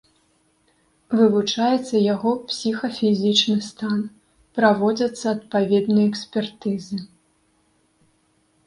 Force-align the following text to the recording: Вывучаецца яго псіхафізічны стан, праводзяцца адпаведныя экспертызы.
Вывучаецца 1.17 1.95
яго 2.13 2.31
псіхафізічны 2.47 3.57
стан, 3.69 3.99
праводзяцца 4.61 5.23
адпаведныя 5.35 6.05
экспертызы. 6.15 6.97